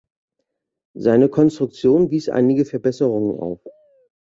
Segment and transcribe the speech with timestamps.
[0.97, 3.59] Seine Konstruktion wies einige Verbesserungen auf.